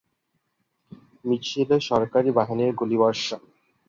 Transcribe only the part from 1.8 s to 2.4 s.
সরকারি